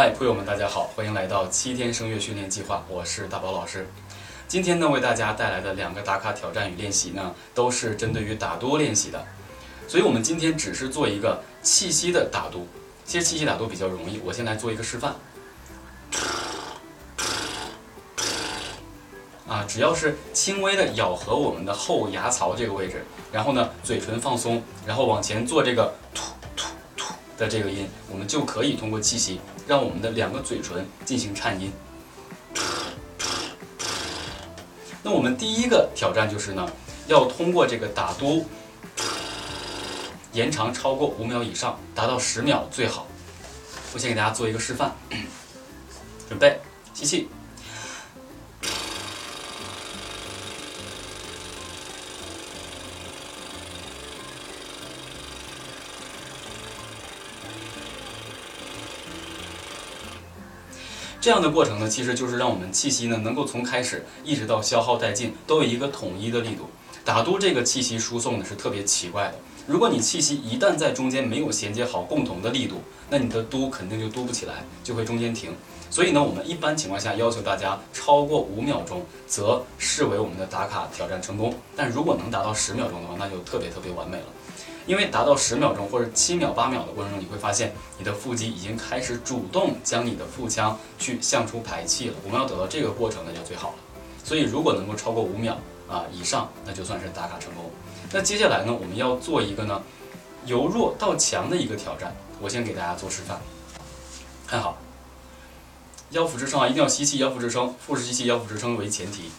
[0.00, 3.84] 嗨，朋友们，大家好，欢迎来到七天声乐训练计划，我是大宝老师。
[4.46, 9.26] 今天呢，为大家带来的两个打卡挑战与练习呢，都是针对于打嘟练习的。
[9.88, 12.68] 所以，我们今天只是做一个气息的打嘟。
[13.04, 15.16] 其实气息打嘟比较容易，我先来做一个示范。
[19.48, 26.22] 啊，只要是轻微的咬合我们的后牙槽这个位置，然后呢，嘴唇放松，然后往前做这个吐
[27.38, 31.72] 的这个音，我们就可以通过气息让我们的两个嘴唇进行颤音。
[35.02, 36.68] 那我们第一个挑战就是呢，
[37.06, 38.44] 要通过这个打嘟
[40.32, 43.06] 延长超过五秒以上，达到十秒最好。
[43.94, 44.92] 我先给大家做一个示范，
[46.28, 46.60] 准备
[46.92, 47.28] 吸气。
[61.20, 66.70] 这样的过程呢，其实就是让我们气息呢能够从开始一直到消耗殆尽，都有一个统一的力度。
[67.04, 69.34] 打嘟这个气息输送呢是特别奇怪的，
[69.68, 72.76] 如果你气息一旦在中间没有衔接好共同的力度，
[73.10, 75.54] 那你的嘟肯定就嘟不起来，就会中间停。
[75.90, 81.54] 所以呢，我们一般情况下要求大家超过五秒钟，则视为我们的打卡挑战成功。
[81.76, 84.24] 但如果能达到十秒钟的话，那就特别特别完美了。
[84.86, 92.14] 因为达到十秒钟或者七秒、八秒的过程中，你会发现你的腹肌已经开始主动将你的腹腔去向出排气了。
[92.24, 93.74] 我们要得到这个过程，那就最好了。
[94.24, 95.58] 所以如果能够超过五秒
[95.88, 97.70] 啊以上，那就算是打卡成功。
[98.12, 99.82] 那接下来呢，我们要做一个呢
[100.46, 102.14] 由弱到强的一个挑战。
[102.40, 103.36] 我先给大家做示范，
[104.46, 104.78] 看好，
[106.10, 109.30] 腰腹支撑啊，一定要吸气，腰腹支撑，腹式吸气，腰腹支撑为前提。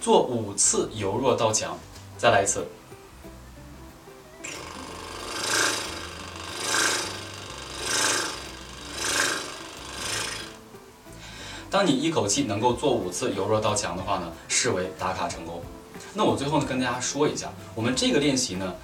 [0.00, 1.78] 做五次由弱到强，
[2.18, 2.66] 再来一次。
[11.72, 15.62] 当你一口气能够做五次由弱到强的话呢，视为打卡成功。
[16.12, 18.74] 那我最后呢跟大家说一下，我们这个练习呢，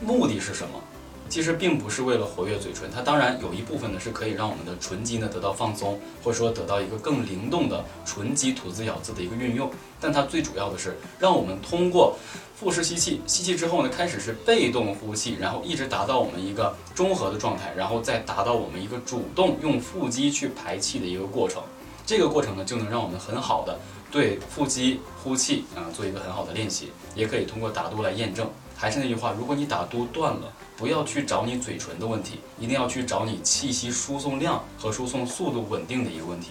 [0.00, 0.80] 目的是什么？
[1.28, 9.68] 其实并不是为了活跃嘴唇，它当然有一部分呢是可以让我们的唇肌呢得到放松，或者说得到一个更灵动的唇肌吐字咬字的一个运用。
[10.00, 12.16] 但它最主要的是让我们通过
[12.54, 21.60] 腹式吸气，吸气之后呢开始是被动呼气，然后一直达到我们一个中和的状态，然后再达到我们一个主动用腹肌去排气的一个过程。
[22.06, 23.78] 这个过程呢就能让我们很好的
[24.10, 28.48] 对腹肌呼气啊做一个很好的练习，也可以通过打嘟来验证。
[28.78, 36.50] 还是那句话，如果你打嘟断了，不要去找你嘴唇的问题，一定要去找你气息输送量和输送速度稳定的一个问题。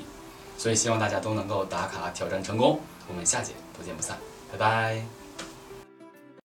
[0.57, 4.17] 所以希望大家都能够打卡挑战成功，我们下节不见不散，
[4.51, 5.25] 拜拜。